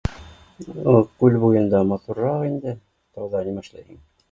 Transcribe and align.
Күл 1.23 1.37
буйында 1.43 1.83
матурыраҡ 1.91 2.47
инде, 2.49 2.75
тауҙа 2.81 3.45
нимә 3.51 3.67
эшләйһең 3.69 4.05